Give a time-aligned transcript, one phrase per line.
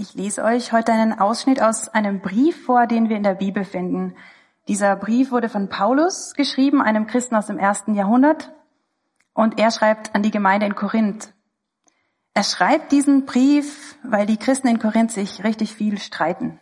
[0.00, 3.64] Ich lese euch heute einen Ausschnitt aus einem Brief vor, den wir in der Bibel
[3.64, 4.14] finden.
[4.68, 8.52] Dieser Brief wurde von Paulus geschrieben, einem Christen aus dem ersten Jahrhundert.
[9.34, 11.34] Und er schreibt an die Gemeinde in Korinth.
[12.32, 16.60] Er schreibt diesen Brief, weil die Christen in Korinth sich richtig viel streiten.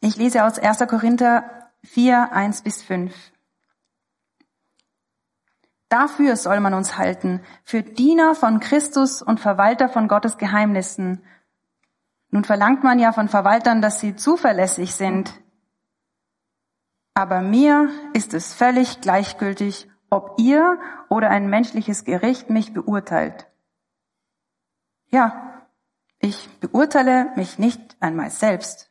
[0.00, 0.78] Ich lese aus 1.
[0.88, 3.14] Korinther 4, 1 bis 5.
[5.92, 11.22] Dafür soll man uns halten, für Diener von Christus und Verwalter von Gottes Geheimnissen.
[12.30, 15.34] Nun verlangt man ja von Verwaltern, dass sie zuverlässig sind.
[17.12, 23.46] Aber mir ist es völlig gleichgültig, ob ihr oder ein menschliches Gericht mich beurteilt.
[25.10, 25.66] Ja,
[26.20, 28.90] ich beurteile mich nicht einmal selbst.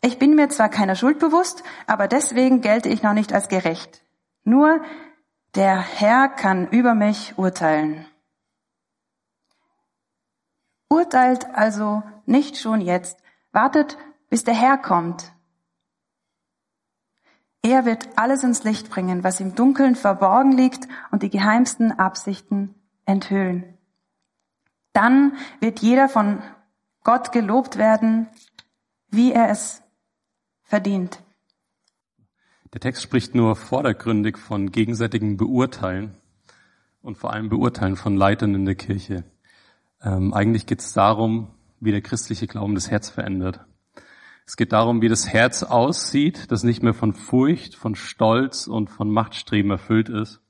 [0.00, 4.01] Ich bin mir zwar keiner Schuld bewusst, aber deswegen gelte ich noch nicht als gerecht.
[4.44, 4.82] Nur
[5.54, 8.06] der Herr kann über mich urteilen.
[10.88, 13.18] Urteilt also nicht schon jetzt,
[13.50, 13.96] wartet,
[14.28, 15.32] bis der Herr kommt.
[17.62, 22.74] Er wird alles ins Licht bringen, was im Dunkeln verborgen liegt und die geheimsten Absichten
[23.04, 23.78] enthüllen.
[24.92, 26.42] Dann wird jeder von
[27.04, 28.28] Gott gelobt werden,
[29.08, 29.82] wie er es
[30.62, 31.21] verdient.
[32.72, 36.14] Der Text spricht nur vordergründig von gegenseitigem Beurteilen
[37.02, 39.24] und vor allem Beurteilen von Leitern in der Kirche.
[40.02, 41.48] Ähm, eigentlich geht es darum,
[41.80, 43.60] wie der christliche Glauben das Herz verändert.
[44.46, 48.88] Es geht darum, wie das Herz aussieht, das nicht mehr von Furcht, von Stolz und
[48.88, 50.40] von Machtstreben erfüllt ist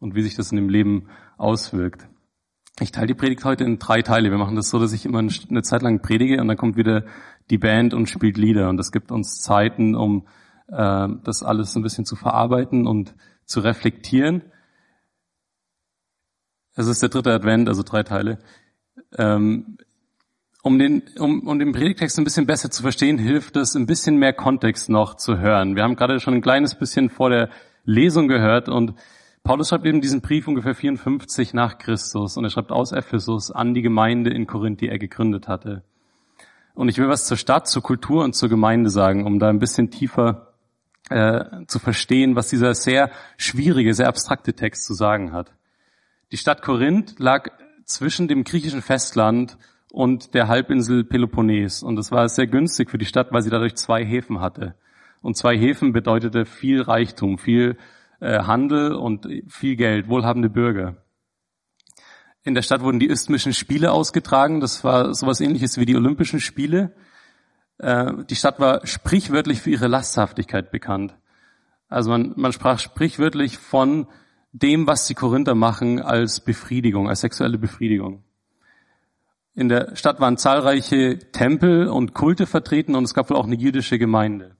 [0.00, 2.08] und wie sich das in dem Leben auswirkt.
[2.80, 4.30] Ich teile die Predigt heute in drei Teile.
[4.30, 7.04] Wir machen das so, dass ich immer eine Zeit lang predige und dann kommt wieder
[7.50, 10.26] die Band und spielt Lieder und das gibt uns Zeiten, um
[10.68, 14.42] äh, das alles ein bisschen zu verarbeiten und zu reflektieren.
[16.74, 18.38] Es ist der dritte Advent, also drei Teile.
[19.18, 19.76] Ähm,
[20.62, 24.16] um den, um, um den Predigtext ein bisschen besser zu verstehen, hilft es, ein bisschen
[24.16, 25.76] mehr Kontext noch zu hören.
[25.76, 27.50] Wir haben gerade schon ein kleines bisschen vor der
[27.84, 28.94] Lesung gehört und
[29.42, 33.74] Paulus schreibt eben diesen Brief ungefähr 54 nach Christus und er schreibt aus Ephesus an
[33.74, 35.82] die Gemeinde in Korinth, die er gegründet hatte.
[36.74, 39.58] Und ich will was zur Stadt, zur Kultur und zur Gemeinde sagen, um da ein
[39.58, 40.51] bisschen tiefer
[41.10, 45.52] äh, zu verstehen, was dieser sehr schwierige, sehr abstrakte Text zu sagen hat.
[46.30, 47.50] Die Stadt Korinth lag
[47.84, 49.58] zwischen dem griechischen Festland
[49.90, 51.82] und der Halbinsel Peloponnes.
[51.82, 54.74] Und das war sehr günstig für die Stadt, weil sie dadurch zwei Häfen hatte.
[55.20, 57.76] Und zwei Häfen bedeutete viel Reichtum, viel
[58.20, 60.96] äh, Handel und viel Geld, wohlhabende Bürger.
[62.44, 64.60] In der Stadt wurden die isthmischen Spiele ausgetragen.
[64.60, 66.92] Das war sowas ähnliches wie die Olympischen Spiele.
[67.82, 71.14] Äh, die Stadt war sprichwörtlich für ihre Lasthaftigkeit bekannt.
[71.88, 74.06] Also man, man sprach sprichwörtlich von
[74.52, 78.22] dem, was die Korinther machen, als Befriedigung, als sexuelle Befriedigung.
[79.54, 83.56] In der Stadt waren zahlreiche Tempel und Kulte vertreten und es gab wohl auch eine
[83.56, 84.56] jüdische Gemeinde.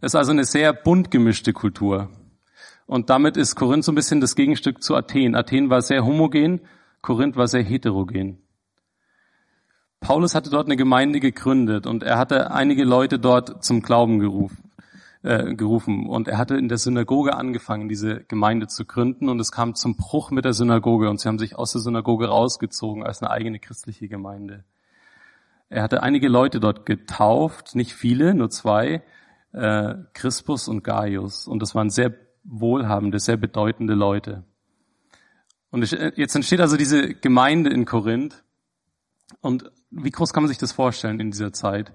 [0.00, 2.10] Es ist also eine sehr bunt gemischte Kultur.
[2.86, 5.34] Und damit ist Korinth so ein bisschen das Gegenstück zu Athen.
[5.34, 6.60] Athen war sehr homogen,
[7.00, 8.42] Korinth war sehr heterogen.
[10.02, 14.70] Paulus hatte dort eine Gemeinde gegründet und er hatte einige Leute dort zum Glauben gerufen,
[15.22, 16.08] äh, gerufen.
[16.08, 19.96] Und er hatte in der Synagoge angefangen, diese Gemeinde zu gründen und es kam zum
[19.96, 23.60] Bruch mit der Synagoge und sie haben sich aus der Synagoge rausgezogen als eine eigene
[23.60, 24.64] christliche Gemeinde.
[25.70, 29.02] Er hatte einige Leute dort getauft, nicht viele, nur zwei,
[29.52, 31.46] äh, Crispus und Gaius.
[31.46, 34.42] Und das waren sehr wohlhabende, sehr bedeutende Leute.
[35.70, 38.42] Und jetzt entsteht also diese Gemeinde in Korinth
[39.40, 41.92] und wie groß kann man sich das vorstellen in dieser Zeit?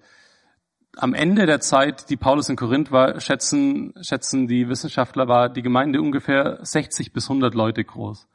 [0.96, 5.62] Am Ende der Zeit, die Paulus in Korinth war, schätzen, schätzen die Wissenschaftler, war die
[5.62, 8.28] Gemeinde ungefähr 60 bis 100 Leute groß.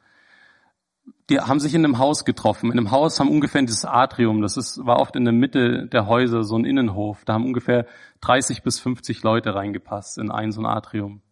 [1.29, 2.71] Die haben sich in einem Haus getroffen.
[2.71, 6.07] In einem Haus haben ungefähr dieses Atrium, das ist, war oft in der Mitte der
[6.07, 7.25] Häuser so ein Innenhof.
[7.25, 7.87] Da haben ungefähr
[8.21, 11.23] 30 bis 50 Leute reingepasst in ein so ein Atrium.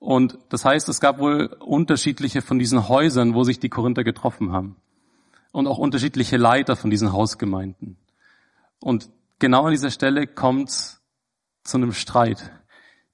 [0.00, 4.52] Und das heißt, es gab wohl unterschiedliche von diesen Häusern, wo sich die Korinther getroffen
[4.52, 4.76] haben
[5.54, 7.96] und auch unterschiedliche Leiter von diesen Hausgemeinden.
[8.80, 9.08] Und
[9.38, 12.50] genau an dieser Stelle kommt zu einem Streit.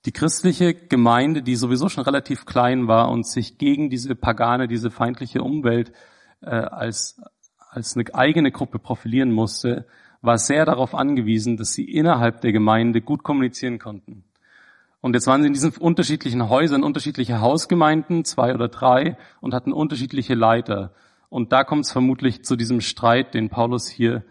[0.06, 4.90] Die christliche Gemeinde, die sowieso schon relativ klein war und sich gegen diese pagane, diese
[4.90, 5.92] feindliche Umwelt
[6.40, 7.20] äh, als,
[7.68, 9.86] als eine eigene Gruppe profilieren musste,
[10.22, 14.24] war sehr darauf angewiesen, dass sie innerhalb der Gemeinde gut kommunizieren konnten.
[15.02, 19.74] Und jetzt waren sie in diesen unterschiedlichen Häusern, unterschiedliche Hausgemeinden, zwei oder drei, und hatten
[19.74, 20.94] unterschiedliche Leiter.
[21.30, 24.24] Und da kommt es vermutlich zu diesem Streit, den Paulus hier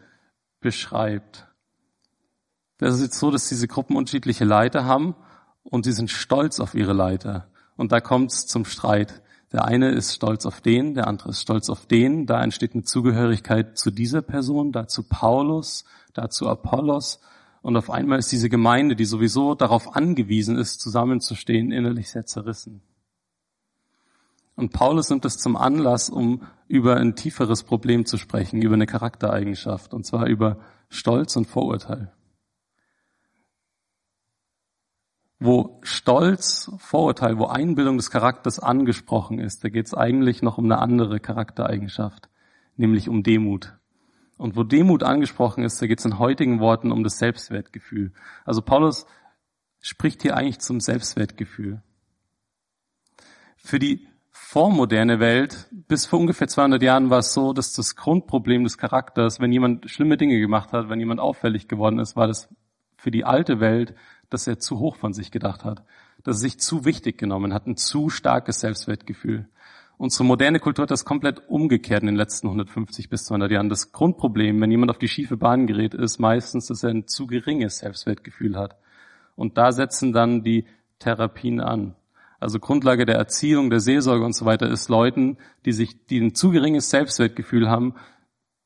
[0.60, 1.48] beschreibt.
[2.78, 5.16] Das ist jetzt so, dass diese Gruppen unterschiedliche Leiter haben
[5.64, 7.48] und sie sind stolz auf ihre Leiter.
[7.78, 9.22] Und da kommt es zum Streit.
[9.54, 12.26] Der eine ist stolz auf den, der andere ist stolz auf den.
[12.26, 17.22] Da entsteht eine Zugehörigkeit zu dieser Person, dazu Paulus, dazu Apollos.
[17.62, 22.82] Und auf einmal ist diese Gemeinde, die sowieso darauf angewiesen ist, zusammenzustehen, innerlich sehr zerrissen.
[24.60, 28.88] Und Paulus nimmt es zum Anlass, um über ein tieferes Problem zu sprechen, über eine
[28.88, 30.60] Charaktereigenschaft, und zwar über
[30.90, 32.12] Stolz und Vorurteil.
[35.40, 40.66] Wo Stolz, Vorurteil, wo Einbildung des Charakters angesprochen ist, da geht es eigentlich noch um
[40.66, 42.30] eine andere Charaktereigenschaft,
[42.76, 43.78] nämlich um Demut.
[44.38, 48.12] Und wo Demut angesprochen ist, da geht es in heutigen Worten um das Selbstwertgefühl.
[48.44, 49.06] Also Paulus
[49.80, 51.82] spricht hier eigentlich zum Selbstwertgefühl.
[53.56, 54.06] Für die
[54.42, 59.40] vormoderne Welt, bis vor ungefähr 200 Jahren war es so, dass das Grundproblem des Charakters,
[59.40, 62.50] wenn jemand schlimme Dinge gemacht hat, wenn jemand auffällig geworden ist, war das
[62.98, 63.94] für die alte Welt,
[64.30, 65.84] dass er zu hoch von sich gedacht hat,
[66.24, 69.48] dass er sich zu wichtig genommen hat, ein zu starkes Selbstwertgefühl.
[69.98, 73.70] Unsere moderne Kultur hat das komplett umgekehrt in den letzten 150 bis 200 Jahren.
[73.70, 77.28] Das Grundproblem, wenn jemand auf die schiefe Bahn gerät, ist meistens, dass er ein zu
[77.28, 78.78] geringes Selbstwertgefühl hat.
[79.36, 80.66] Und da setzen dann die
[80.98, 81.96] Therapien an.
[82.40, 86.36] Also Grundlage der Erziehung, der Seelsorge und so weiter ist Leuten, die sich, die ein
[86.36, 87.96] zu geringes Selbstwertgefühl haben,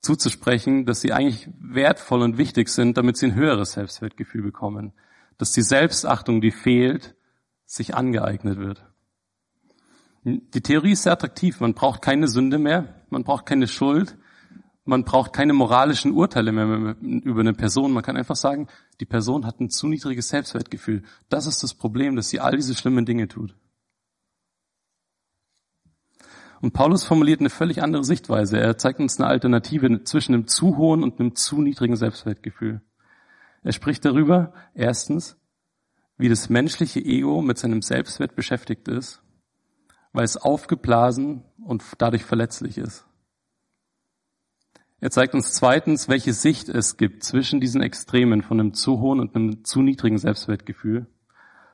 [0.02, 4.94] zuzusprechen, dass sie eigentlich wertvoll und wichtig sind, damit sie ein höheres Selbstwertgefühl bekommen.
[5.38, 7.16] Dass die Selbstachtung, die fehlt,
[7.66, 8.86] sich angeeignet wird.
[10.24, 11.60] Die Theorie ist sehr attraktiv.
[11.60, 14.18] Man braucht keine Sünde mehr, man braucht keine Schuld,
[14.86, 17.92] man braucht keine moralischen Urteile mehr über eine Person.
[17.92, 18.68] Man kann einfach sagen,
[19.00, 21.04] die Person hat ein zu niedriges Selbstwertgefühl.
[21.30, 23.56] Das ist das Problem, dass sie all diese schlimmen Dinge tut.
[26.64, 28.58] Und Paulus formuliert eine völlig andere Sichtweise.
[28.58, 32.80] Er zeigt uns eine Alternative zwischen einem zu hohen und einem zu niedrigen Selbstwertgefühl.
[33.64, 35.36] Er spricht darüber, erstens,
[36.18, 39.22] wie das menschliche Ego mit seinem Selbstwert beschäftigt ist,
[40.14, 43.06] weil es aufgeblasen und dadurch verletzlich ist.
[45.02, 49.20] Er zeigt uns zweitens, welche Sicht es gibt zwischen diesen Extremen von einem zu hohen
[49.20, 51.08] und einem zu niedrigen Selbstwertgefühl.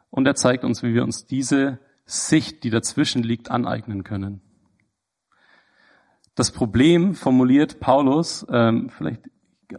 [0.09, 1.77] Und er zeigt uns, wie wir uns diese
[2.07, 4.42] Sicht, die dazwischen liegt, aneignen können.
[6.39, 9.24] Das Problem formuliert Paulus ähm, vielleicht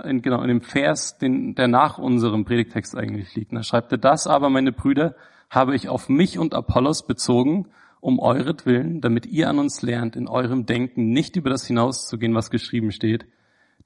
[0.05, 3.55] in, genau in dem Vers, den, der nach unserem Predigtext eigentlich liegt.
[3.55, 5.17] Da schreibt er, das aber, meine Brüder,
[5.49, 7.69] habe ich auf mich und Apollos bezogen,
[8.01, 12.51] um euretwillen, damit ihr an uns lernt, in eurem Denken nicht über das hinauszugehen, was
[12.51, 13.25] geschrieben steht,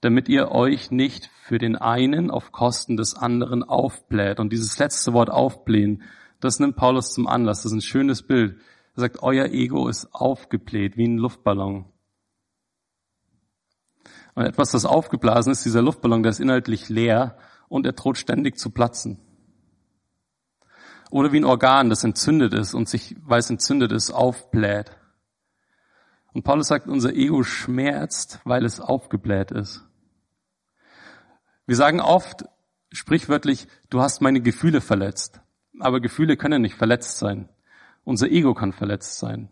[0.01, 4.41] damit ihr euch nicht für den einen auf Kosten des anderen aufbläht.
[4.41, 6.03] Und dieses letzte Wort aufblähen,
[6.41, 7.59] das nimmt Paulus zum Anlass.
[7.63, 8.57] Das ist ein schönes Bild.
[8.97, 11.85] Er sagt, euer Ego ist aufgebläht wie ein Luftballon.
[14.35, 17.39] Und etwas, das aufgeblasen ist, dieser Luftballon, der ist inhaltlich leer
[17.69, 19.21] und er droht ständig zu platzen.
[21.11, 24.97] Oder wie ein Organ, das entzündet ist und sich, weil es entzündet ist, aufbläht.
[26.33, 29.85] Und Paulus sagt, unser Ego schmerzt, weil es aufgebläht ist.
[31.67, 32.45] Wir sagen oft,
[32.91, 35.41] sprichwörtlich, du hast meine Gefühle verletzt.
[35.79, 37.49] Aber Gefühle können nicht verletzt sein.
[38.03, 39.49] Unser Ego kann verletzt sein.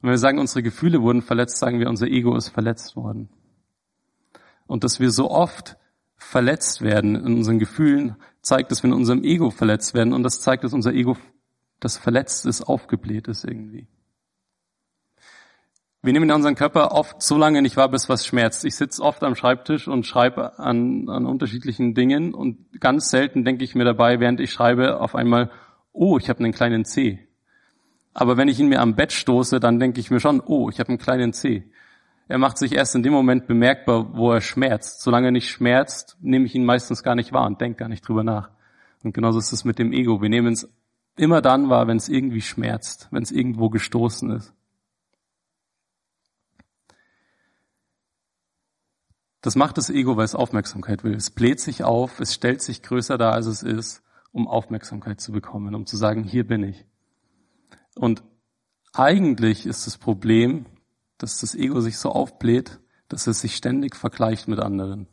[0.00, 3.28] Und wenn wir sagen, unsere Gefühle wurden verletzt, sagen wir, unser Ego ist verletzt worden
[4.70, 5.76] und dass wir so oft
[6.16, 10.40] verletzt werden in unseren Gefühlen, zeigt, dass wir in unserem Ego verletzt werden und das
[10.40, 11.16] zeigt, dass unser Ego,
[11.80, 13.88] das verletzt ist, aufgebläht ist irgendwie.
[16.02, 18.64] Wir nehmen in unseren Körper oft so lange nicht wahr, bis was schmerzt.
[18.64, 23.64] Ich sitze oft am Schreibtisch und schreibe an, an unterschiedlichen Dingen und ganz selten denke
[23.64, 25.50] ich mir dabei, während ich schreibe, auf einmal,
[25.92, 27.18] oh, ich habe einen kleinen C.
[28.14, 30.78] Aber wenn ich ihn mir am Bett stoße, dann denke ich mir schon, oh, ich
[30.78, 31.70] habe einen kleinen C.
[32.30, 35.00] Er macht sich erst in dem Moment bemerkbar, wo er schmerzt.
[35.00, 38.06] Solange er nicht schmerzt, nehme ich ihn meistens gar nicht wahr und denke gar nicht
[38.06, 38.50] drüber nach.
[39.02, 40.22] Und genauso ist es mit dem Ego.
[40.22, 40.72] Wir nehmen es
[41.16, 44.54] immer dann wahr, wenn es irgendwie schmerzt, wenn es irgendwo gestoßen ist.
[49.40, 51.14] Das macht das Ego, weil es Aufmerksamkeit will.
[51.14, 55.32] Es bläht sich auf, es stellt sich größer dar, als es ist, um Aufmerksamkeit zu
[55.32, 56.86] bekommen, um zu sagen, hier bin ich.
[57.96, 58.22] Und
[58.92, 60.66] eigentlich ist das Problem,
[61.20, 65.06] dass das Ego sich so aufbläht, dass es sich ständig vergleicht mit anderen.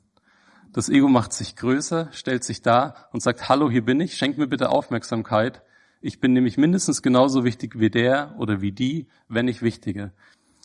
[0.71, 4.37] Das Ego macht sich größer, stellt sich da und sagt, hallo, hier bin ich, schenk
[4.37, 5.63] mir bitte Aufmerksamkeit.
[6.01, 10.11] Ich bin nämlich mindestens genauso wichtig wie der oder wie die, wenn nicht wichtiger.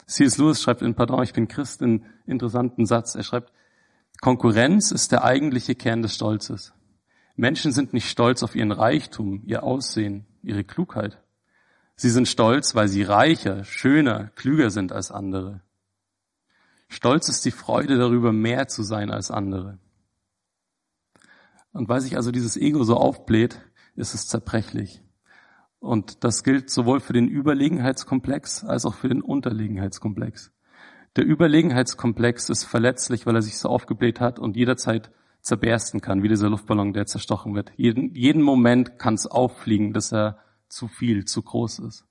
[0.06, 0.38] C.S.
[0.38, 3.14] Lewis schreibt in Pardon, ich bin Christ, einen interessanten Satz.
[3.14, 3.52] Er schreibt,
[4.20, 6.75] Konkurrenz ist der eigentliche Kern des Stolzes.
[7.34, 11.22] Menschen sind nicht stolz auf ihren Reichtum, ihr Aussehen, ihre Klugheit.
[12.02, 15.61] Sie sind stolz, weil sie reicher, schöner, klüger sind als andere.
[16.88, 19.78] Stolz ist die Freude darüber, mehr zu sein als andere.
[21.73, 23.61] Und weil sich also dieses Ego so aufbläht,
[23.94, 25.00] ist es zerbrechlich.
[25.78, 30.50] Und das gilt sowohl für den Überlegenheitskomplex als auch für den Unterlegenheitskomplex.
[31.14, 36.28] Der Überlegenheitskomplex ist verletzlich, weil er sich so aufgebläht hat und jederzeit zerbersten kann, wie
[36.28, 37.71] dieser Luftballon, der zerstochen wird.
[37.76, 40.38] Jeden, jeden Moment kann es auffliegen, dass er
[40.73, 42.07] zu viel, zu groß ist.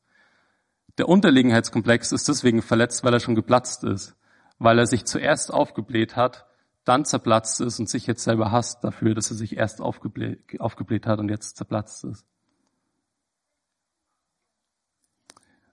[0.98, 4.16] Der Unterlegenheitskomplex ist deswegen verletzt, weil er schon geplatzt ist,
[4.60, 6.46] weil er sich zuerst aufgebläht hat,
[6.84, 11.06] dann zerplatzt ist und sich jetzt selber hasst dafür, dass er sich erst aufgebläht, aufgebläht
[11.06, 12.26] hat und jetzt zerplatzt ist.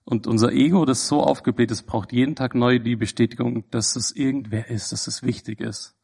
[0.05, 4.11] Und unser Ego, das so aufgebläht ist, braucht jeden Tag neu die Bestätigung, dass es
[4.11, 5.95] irgendwer ist, dass es wichtig ist.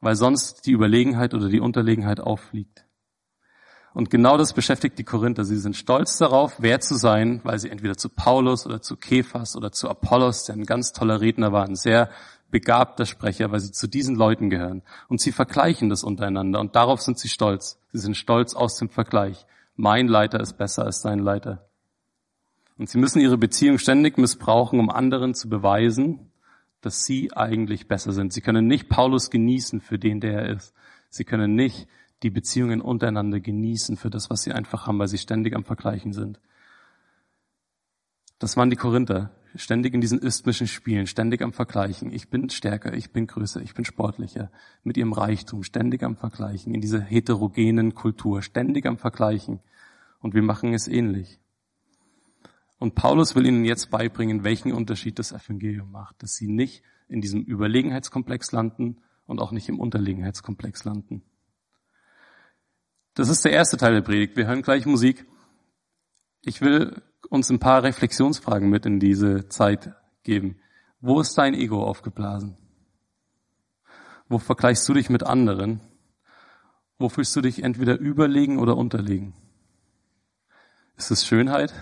[0.00, 2.83] Weil sonst die Überlegenheit oder die Unterlegenheit auffliegt.
[3.94, 5.44] Und genau das beschäftigt die Korinther.
[5.44, 9.54] Sie sind stolz darauf, wer zu sein, weil sie entweder zu Paulus oder zu Kephas
[9.54, 12.10] oder zu Apollos, der ein ganz toller Redner war, ein sehr
[12.50, 14.82] begabter Sprecher, weil sie zu diesen Leuten gehören.
[15.08, 17.78] Und sie vergleichen das untereinander und darauf sind sie stolz.
[17.92, 19.46] Sie sind stolz aus dem Vergleich.
[19.76, 21.68] Mein Leiter ist besser als dein Leiter.
[22.76, 26.32] Und sie müssen ihre Beziehung ständig missbrauchen, um anderen zu beweisen,
[26.80, 28.32] dass sie eigentlich besser sind.
[28.32, 30.74] Sie können nicht Paulus genießen für den, der er ist.
[31.10, 31.86] Sie können nicht
[32.24, 36.12] die Beziehungen untereinander genießen für das, was sie einfach haben, weil sie ständig am Vergleichen
[36.12, 36.40] sind.
[38.38, 42.10] Das waren die Korinther, ständig in diesen isthmischen Spielen, ständig am Vergleichen.
[42.10, 44.50] Ich bin stärker, ich bin größer, ich bin sportlicher,
[44.82, 49.60] mit ihrem Reichtum, ständig am Vergleichen, in dieser heterogenen Kultur, ständig am Vergleichen.
[50.20, 51.38] Und wir machen es ähnlich.
[52.78, 57.20] Und Paulus will ihnen jetzt beibringen, welchen Unterschied das Evangelium macht, dass sie nicht in
[57.20, 61.22] diesem Überlegenheitskomplex landen und auch nicht im Unterlegenheitskomplex landen.
[63.14, 64.36] Das ist der erste Teil der Predigt.
[64.36, 65.24] Wir hören gleich Musik.
[66.42, 69.94] Ich will uns ein paar Reflexionsfragen mit in diese Zeit
[70.24, 70.58] geben.
[71.00, 72.56] Wo ist dein Ego aufgeblasen?
[74.28, 75.80] Wo vergleichst du dich mit anderen?
[76.98, 79.32] Wo fühlst du dich entweder überlegen oder unterlegen?
[80.96, 81.72] Ist es Schönheit?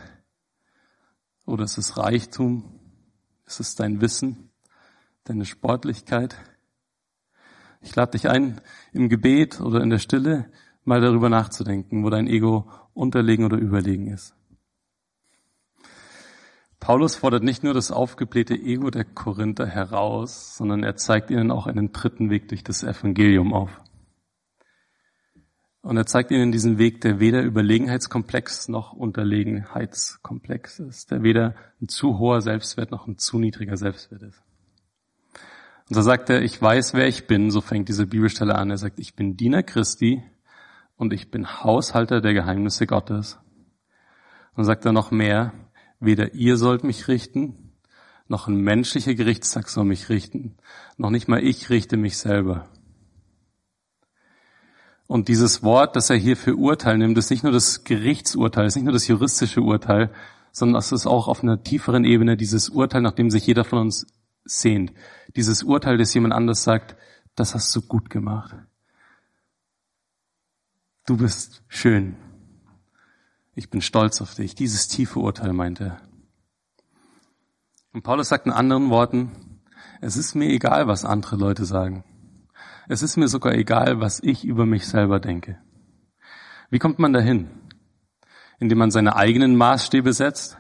[1.46, 2.78] Oder ist es Reichtum?
[3.46, 4.50] Ist es dein Wissen?
[5.24, 6.36] Deine Sportlichkeit?
[7.80, 8.60] Ich lade dich ein,
[8.92, 10.50] im Gebet oder in der Stille
[10.84, 14.34] mal darüber nachzudenken, wo dein Ego unterlegen oder überlegen ist.
[16.80, 21.68] Paulus fordert nicht nur das aufgeblähte Ego der Korinther heraus, sondern er zeigt ihnen auch
[21.68, 23.80] einen dritten Weg durch das Evangelium auf.
[25.82, 31.88] Und er zeigt ihnen diesen Weg, der weder Überlegenheitskomplex noch Unterlegenheitskomplex ist, der weder ein
[31.88, 34.42] zu hoher Selbstwert noch ein zu niedriger Selbstwert ist.
[35.88, 38.70] Und so sagt er, ich weiß, wer ich bin, so fängt diese Bibelstelle an.
[38.70, 40.22] Er sagt, ich bin Diener Christi
[41.02, 43.40] und ich bin Haushalter der Geheimnisse Gottes.
[44.54, 45.52] Und sagt er noch mehr,
[45.99, 47.73] weder ihr sollt mich richten,
[48.28, 50.56] noch ein menschlicher Gerichtstag soll mich richten,
[50.97, 52.68] noch nicht mal ich richte mich selber.
[55.09, 58.76] Und dieses Wort, das er hier für Urteil nimmt, ist nicht nur das Gerichtsurteil, ist
[58.76, 60.12] nicht nur das juristische Urteil,
[60.52, 63.80] sondern es ist auch auf einer tieferen Ebene dieses Urteil, nach dem sich jeder von
[63.80, 64.06] uns
[64.44, 64.92] sehnt.
[65.35, 66.97] Dieses Urteil, das jemand anders sagt,
[67.35, 68.54] das hast du gut gemacht.
[71.04, 72.14] Du bist schön.
[73.56, 74.54] Ich bin stolz auf dich.
[74.54, 76.00] Dieses tiefe Urteil meint er.
[77.92, 79.61] Und Paulus sagt in anderen Worten,
[80.00, 82.04] es ist mir egal, was andere Leute sagen.
[82.88, 85.59] Es ist mir sogar egal, was ich über mich selber denke.
[86.71, 87.50] Wie kommt man dahin?
[88.61, 90.56] Indem man seine eigenen Maßstäbe setzt?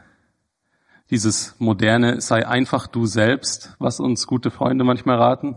[1.10, 5.54] Dieses moderne sei einfach du selbst, was uns gute Freunde manchmal raten?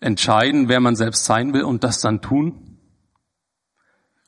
[0.00, 2.78] Entscheiden, wer man selbst sein will und das dann tun?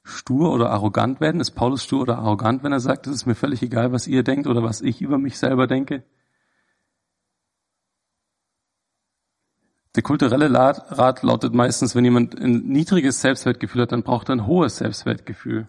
[0.02, 1.40] Stur oder arrogant werden?
[1.40, 4.24] Ist Paulus stur oder arrogant, wenn er sagt, es ist mir völlig egal, was ihr
[4.24, 6.02] denkt oder was ich über mich selber denke?
[9.96, 14.46] Der kulturelle Rat lautet meistens, wenn jemand ein niedriges Selbstwertgefühl hat, dann braucht er ein
[14.46, 15.66] hohes Selbstwertgefühl.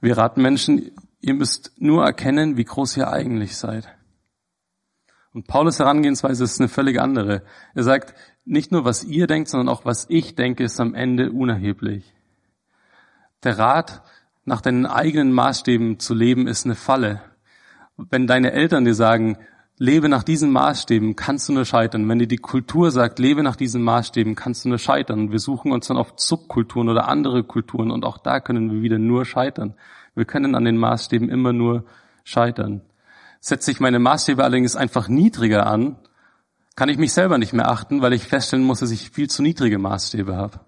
[0.00, 0.90] Wir raten Menschen,
[1.20, 3.88] ihr müsst nur erkennen, wie groß ihr eigentlich seid.
[5.32, 7.42] Und Paulus Herangehensweise ist eine völlig andere.
[7.74, 11.30] Er sagt, nicht nur was ihr denkt, sondern auch was ich denke, ist am Ende
[11.30, 12.14] unerheblich.
[13.44, 14.02] Der Rat,
[14.44, 17.22] nach deinen eigenen Maßstäben zu leben, ist eine Falle.
[17.96, 19.38] Wenn deine Eltern dir sagen,
[19.76, 22.08] lebe nach diesen Maßstäben, kannst du nur scheitern.
[22.08, 25.30] Wenn dir die Kultur sagt, lebe nach diesen Maßstäben, kannst du nur scheitern.
[25.30, 28.98] Wir suchen uns dann oft Subkulturen oder andere Kulturen und auch da können wir wieder
[28.98, 29.74] nur scheitern.
[30.14, 31.84] Wir können an den Maßstäben immer nur
[32.24, 32.82] scheitern.
[33.40, 35.96] Setze ich meine Maßstäbe allerdings einfach niedriger an,
[36.76, 39.42] kann ich mich selber nicht mehr achten, weil ich feststellen muss, dass ich viel zu
[39.42, 40.60] niedrige Maßstäbe habe.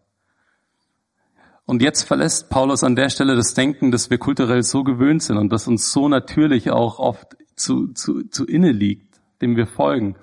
[1.65, 5.37] Und jetzt verlässt Paulus an der Stelle das Denken, dass wir kulturell so gewöhnt sind
[5.37, 10.17] und das uns so natürlich auch oft zu, zu, zu inne liegt, dem wir folgen.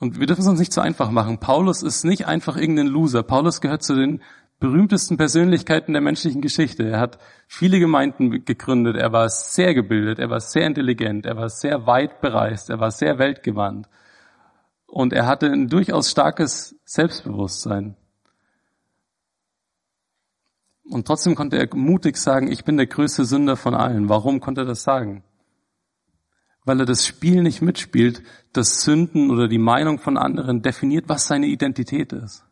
[0.00, 1.38] Und wir dürfen es uns nicht zu einfach machen.
[1.38, 3.22] Paulus ist nicht einfach irgendein Loser.
[3.22, 4.22] Paulus gehört zu den
[4.60, 6.88] berühmtesten Persönlichkeiten der menschlichen Geschichte.
[6.88, 11.48] Er hat viele Gemeinden gegründet, er war sehr gebildet, er war sehr intelligent, er war
[11.48, 13.88] sehr weit bereist, er war sehr weltgewandt.
[14.86, 17.96] Und er hatte ein durchaus starkes Selbstbewusstsein.
[20.90, 24.08] Und trotzdem konnte er mutig sagen, ich bin der größte Sünder von allen.
[24.08, 25.22] Warum konnte er das sagen?
[26.64, 28.22] Weil er das Spiel nicht mitspielt,
[28.54, 32.47] das Sünden oder die Meinung von anderen definiert, was seine Identität ist.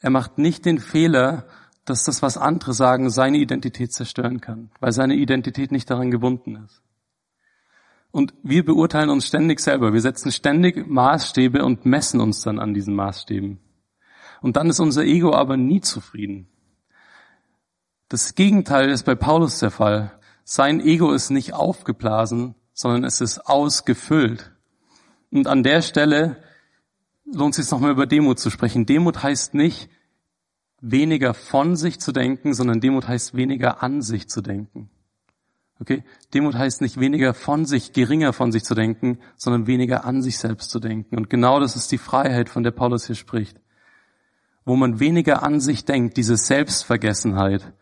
[0.00, 1.46] Er macht nicht den Fehler,
[1.84, 6.56] dass das, was andere sagen, seine Identität zerstören kann, weil seine Identität nicht daran gebunden
[6.64, 6.82] ist.
[8.10, 9.92] Und wir beurteilen uns ständig selber.
[9.92, 13.58] Wir setzen ständig Maßstäbe und messen uns dann an diesen Maßstäben.
[14.40, 16.48] Und dann ist unser Ego aber nie zufrieden.
[18.08, 20.12] Das Gegenteil ist bei Paulus der Fall.
[20.44, 24.52] Sein Ego ist nicht aufgeblasen, sondern es ist ausgefüllt.
[25.30, 26.42] Und an der Stelle
[27.32, 28.86] lohnt es sich nochmal über Demut zu sprechen.
[28.86, 29.90] Demut heißt nicht,
[30.80, 34.90] weniger von sich zu denken, sondern Demut heißt weniger an sich zu denken.
[35.80, 36.04] Okay?
[36.34, 40.38] Demut heißt nicht weniger von sich, geringer von sich zu denken, sondern weniger an sich
[40.38, 41.16] selbst zu denken.
[41.16, 43.60] Und genau das ist die Freiheit, von der Paulus hier spricht.
[44.64, 47.72] Wo man weniger an sich denkt, diese Selbstvergessenheit,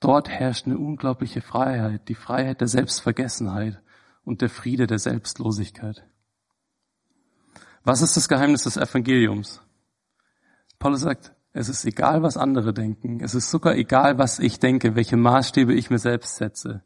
[0.00, 3.80] dort herrscht eine unglaubliche Freiheit, die Freiheit der Selbstvergessenheit
[4.24, 6.04] und der Friede der Selbstlosigkeit.
[7.86, 9.62] Was ist das Geheimnis des Evangeliums?
[10.80, 13.20] Paulus sagt, es ist egal, was andere denken.
[13.20, 16.82] Es ist sogar egal, was ich denke, welche Maßstäbe ich mir selbst setze.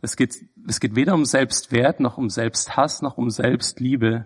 [0.00, 0.34] Es geht,
[0.66, 4.24] es geht weder um Selbstwert, noch um Selbsthass, noch um Selbstliebe.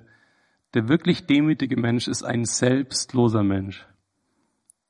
[0.75, 3.85] Der wirklich demütige Mensch ist ein selbstloser Mensch.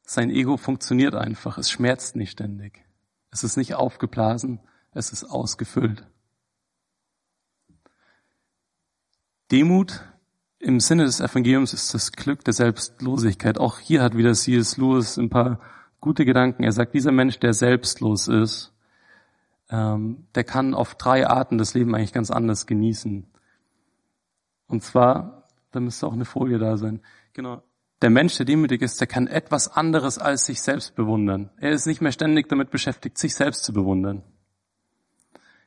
[0.02, 1.56] Sein Ego funktioniert einfach.
[1.56, 2.84] Es schmerzt nicht ständig.
[3.30, 4.60] Es ist nicht aufgeblasen.
[4.92, 6.06] Es ist ausgefüllt.
[9.50, 10.04] Demut
[10.58, 13.58] im Sinne des Evangeliums ist das Glück der Selbstlosigkeit.
[13.58, 14.76] Auch hier hat wieder C.S.
[14.76, 15.60] Lewis ein paar
[16.00, 16.62] gute Gedanken.
[16.62, 18.72] Er sagt, dieser Mensch, der selbstlos ist,
[19.70, 23.26] ähm, der kann auf drei Arten das Leben eigentlich ganz anders genießen.
[24.68, 27.00] Und zwar, da müsste auch eine Folie da sein.
[27.32, 27.62] Genau.
[28.02, 31.50] Der Mensch, der demütig ist, der kann etwas anderes als sich selbst bewundern.
[31.58, 34.22] Er ist nicht mehr ständig damit beschäftigt, sich selbst zu bewundern.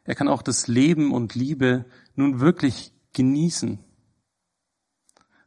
[0.03, 3.79] Er kann auch das Leben und Liebe nun wirklich genießen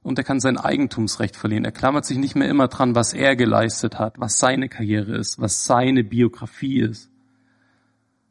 [0.03, 1.65] und er kann sein Eigentumsrecht verlieren.
[1.65, 5.41] Er klammert sich nicht mehr immer dran, was er geleistet hat, was seine Karriere ist,
[5.41, 7.11] was seine Biografie ist,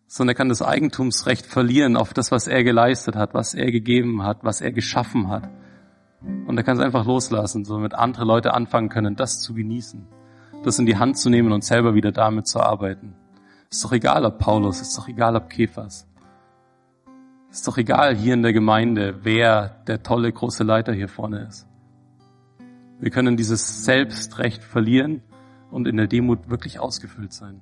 [0.08, 4.24] sondern er kann das Eigentumsrecht verlieren auf das, was er geleistet hat, was er gegeben
[4.24, 5.50] hat, was er geschaffen hat.
[6.46, 10.06] Und er kann es einfach loslassen, so mit andere Leute anfangen können, das zu genießen,
[10.64, 13.16] das in die Hand zu nehmen und selber wieder damit zu arbeiten.
[13.70, 16.06] Ist doch egal, ob Paulus, ist doch egal, ob Kephas.
[17.52, 21.68] Ist doch egal hier in der Gemeinde, wer der tolle große Leiter hier vorne ist.
[23.02, 25.22] Wir können dieses Selbstrecht verlieren
[25.70, 27.60] und in der Demut wirklich ausgefüllt sein.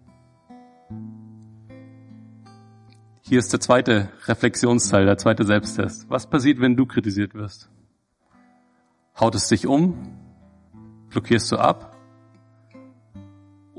[3.21, 6.08] Hier ist der zweite Reflexionsteil, der zweite Selbsttest.
[6.08, 7.71] Was passiert, wenn du kritisiert wirst?
[9.19, 9.95] Haut es dich um?
[11.10, 11.88] Blockierst du ab?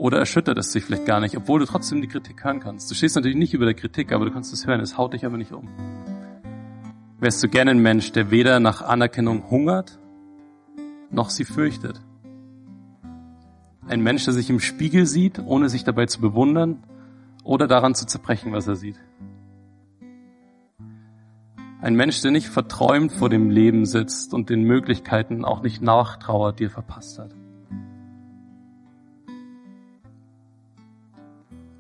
[0.00, 2.90] Oder erschüttert es dich vielleicht gar nicht, obwohl du trotzdem die Kritik hören kannst.
[2.90, 4.80] Du stehst natürlich nicht über der Kritik, aber du kannst es hören.
[4.80, 5.68] Es haut dich aber nicht um.
[7.18, 9.98] Wärst du gerne ein Mensch, der weder nach Anerkennung hungert,
[11.10, 12.00] noch sie fürchtet?
[13.88, 16.82] Ein Mensch, der sich im Spiegel sieht, ohne sich dabei zu bewundern
[17.44, 18.96] oder daran zu zerbrechen, was er sieht?
[21.82, 26.58] Ein Mensch, der nicht verträumt vor dem Leben sitzt und den Möglichkeiten auch nicht nachtrauert,
[26.58, 27.34] die er verpasst hat.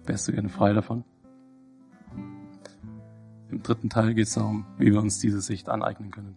[0.06, 1.04] Wärst du gerne frei davon?
[3.50, 6.36] Im dritten Teil geht es darum, wie wir uns diese Sicht aneignen können.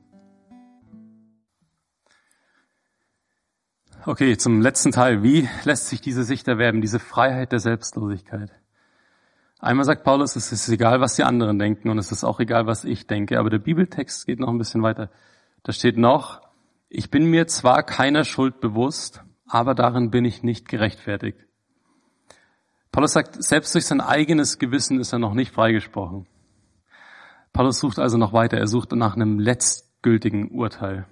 [4.06, 5.24] Okay, zum letzten Teil.
[5.24, 8.52] Wie lässt sich diese Sicht erwerben, diese Freiheit der Selbstlosigkeit?
[9.60, 12.68] Einmal sagt Paulus, es ist egal, was die anderen denken und es ist auch egal,
[12.68, 13.40] was ich denke.
[13.40, 15.10] Aber der Bibeltext geht noch ein bisschen weiter.
[15.64, 16.42] Da steht noch,
[16.90, 21.40] ich bin mir zwar keiner Schuld bewusst, aber darin bin ich nicht gerechtfertigt.
[22.94, 26.28] Paulus sagt, selbst durch sein eigenes Gewissen ist er noch nicht freigesprochen.
[27.52, 28.58] Paulus sucht also noch weiter.
[28.58, 31.08] Er sucht nach einem letztgültigen Urteil.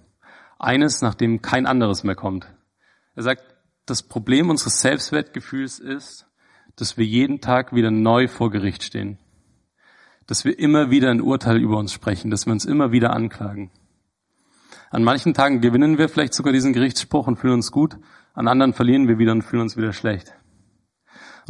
[0.59, 2.45] Eines, nach dem kein anderes mehr kommt.
[3.15, 3.43] Er sagt,
[3.87, 6.27] das Problem unseres Selbstwertgefühls ist,
[6.75, 9.17] dass wir jeden Tag wieder neu vor Gericht stehen.
[10.27, 13.71] Dass wir immer wieder ein Urteil über uns sprechen, dass wir uns immer wieder anklagen.
[14.91, 17.97] An manchen Tagen gewinnen wir vielleicht sogar diesen Gerichtsspruch und fühlen uns gut,
[18.35, 20.35] an anderen verlieren wir wieder und fühlen uns wieder schlecht.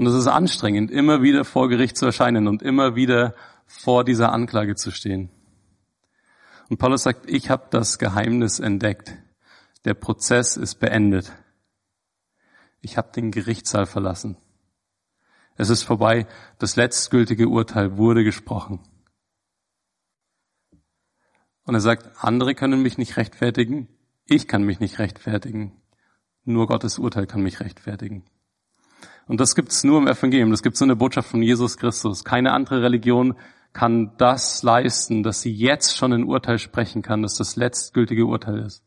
[0.01, 3.35] Und es ist anstrengend, immer wieder vor Gericht zu erscheinen und immer wieder
[3.67, 5.29] vor dieser Anklage zu stehen.
[6.69, 9.15] Und Paulus sagt, ich habe das Geheimnis entdeckt.
[9.85, 11.31] Der Prozess ist beendet.
[12.79, 14.37] Ich habe den Gerichtssaal verlassen.
[15.55, 16.25] Es ist vorbei.
[16.57, 18.79] Das letztgültige Urteil wurde gesprochen.
[21.61, 23.87] Und er sagt, andere können mich nicht rechtfertigen.
[24.25, 25.79] Ich kann mich nicht rechtfertigen.
[26.43, 28.25] Nur Gottes Urteil kann mich rechtfertigen.
[29.31, 30.51] Und das gibt's nur im Evangelium.
[30.51, 32.25] Das gibt's nur in der Botschaft von Jesus Christus.
[32.25, 33.35] Keine andere Religion
[33.71, 38.57] kann das leisten, dass sie jetzt schon ein Urteil sprechen kann, dass das letztgültige Urteil
[38.57, 38.83] ist.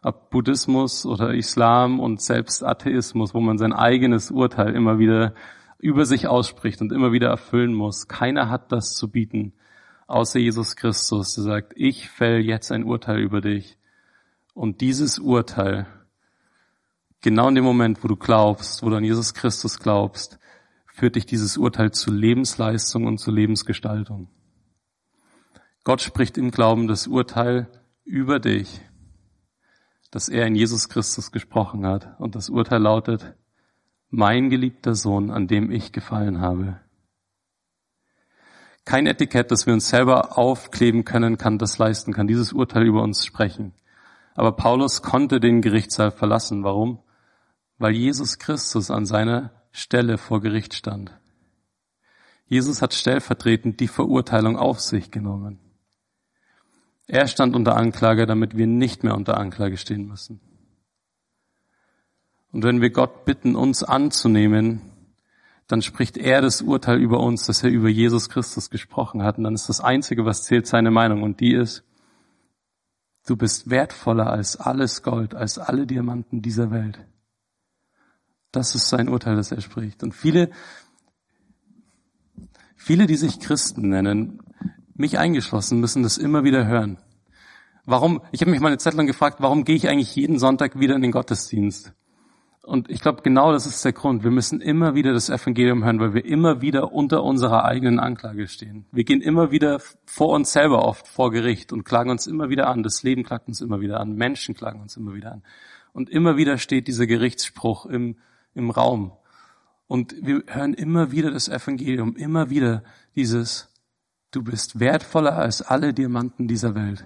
[0.00, 5.34] Ob Buddhismus oder Islam und selbst Atheismus, wo man sein eigenes Urteil immer wieder
[5.78, 8.08] über sich ausspricht und immer wieder erfüllen muss.
[8.08, 9.52] Keiner hat das zu bieten,
[10.06, 13.76] außer Jesus Christus, der sagt, ich fäll jetzt ein Urteil über dich.
[14.54, 15.86] Und dieses Urteil,
[17.22, 20.38] genau in dem Moment, wo du glaubst, wo du an Jesus Christus glaubst,
[20.86, 24.28] führt dich dieses Urteil zu Lebensleistung und zu Lebensgestaltung.
[25.84, 27.68] Gott spricht im Glauben das Urteil
[28.04, 28.80] über dich,
[30.10, 32.20] dass er in Jesus Christus gesprochen hat.
[32.20, 33.34] Und das Urteil lautet,
[34.10, 36.78] mein geliebter Sohn, an dem ich gefallen habe.
[38.84, 43.02] Kein Etikett, das wir uns selber aufkleben können, kann das leisten, kann dieses Urteil über
[43.02, 43.72] uns sprechen.
[44.34, 46.64] Aber Paulus konnte den Gerichtssaal verlassen.
[46.64, 46.98] Warum?
[47.82, 51.10] Weil Jesus Christus an seiner Stelle vor Gericht stand.
[52.46, 55.58] Jesus hat stellvertretend die Verurteilung auf sich genommen.
[57.08, 60.40] Er stand unter Anklage, damit wir nicht mehr unter Anklage stehen müssen.
[62.52, 64.82] Und wenn wir Gott bitten, uns anzunehmen,
[65.66, 69.38] dann spricht er das Urteil über uns, dass er über Jesus Christus gesprochen hat.
[69.38, 71.24] Und dann ist das Einzige, was zählt, seine Meinung.
[71.24, 71.82] Und die ist,
[73.26, 77.04] du bist wertvoller als alles Gold, als alle Diamanten dieser Welt.
[78.52, 80.02] Das ist sein Urteil, das er spricht.
[80.02, 80.50] Und viele,
[82.76, 84.40] viele, die sich Christen nennen,
[84.94, 86.98] mich eingeschlossen, müssen das immer wieder hören.
[87.84, 88.20] Warum?
[88.30, 90.94] Ich habe mich mal eine Zeit lang gefragt, warum gehe ich eigentlich jeden Sonntag wieder
[90.94, 91.92] in den Gottesdienst?
[92.64, 94.22] Und ich glaube, genau das ist der Grund.
[94.22, 98.46] Wir müssen immer wieder das Evangelium hören, weil wir immer wieder unter unserer eigenen Anklage
[98.46, 98.86] stehen.
[98.92, 102.68] Wir gehen immer wieder vor uns selber oft vor Gericht und klagen uns immer wieder
[102.68, 102.84] an.
[102.84, 104.14] Das Leben klagt uns immer wieder an.
[104.14, 105.42] Menschen klagen uns immer wieder an.
[105.92, 108.16] Und immer wieder steht dieser Gerichtsspruch im
[108.54, 109.12] im Raum.
[109.86, 112.82] Und wir hören immer wieder das Evangelium, immer wieder
[113.14, 113.68] dieses,
[114.30, 117.04] du bist wertvoller als alle Diamanten dieser Welt.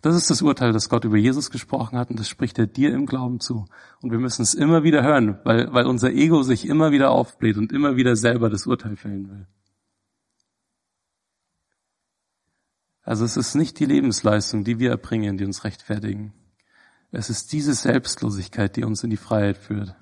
[0.00, 2.94] Das ist das Urteil, das Gott über Jesus gesprochen hat und das spricht er dir
[2.94, 3.66] im Glauben zu.
[4.00, 7.56] Und wir müssen es immer wieder hören, weil, weil unser Ego sich immer wieder aufbläht
[7.56, 9.46] und immer wieder selber das Urteil fällen will.
[13.02, 16.32] Also es ist nicht die Lebensleistung, die wir erbringen, die uns rechtfertigen.
[17.10, 19.96] Es ist diese Selbstlosigkeit, die uns in die Freiheit führt.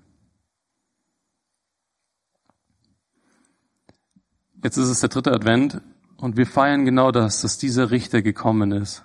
[4.67, 5.81] Jetzt ist es der dritte Advent
[6.17, 9.05] und wir feiern genau das, dass dieser Richter gekommen ist.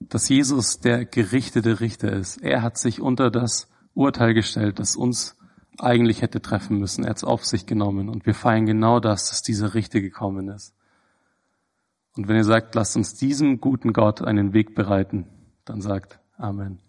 [0.00, 2.42] Dass Jesus der gerichtete Richter ist.
[2.42, 5.36] Er hat sich unter das Urteil gestellt, das uns
[5.78, 7.04] eigentlich hätte treffen müssen.
[7.04, 10.48] Er hat es auf sich genommen und wir feiern genau das, dass dieser Richter gekommen
[10.48, 10.74] ist.
[12.16, 15.28] Und wenn ihr sagt, lasst uns diesem guten Gott einen Weg bereiten,
[15.64, 16.83] dann sagt Amen.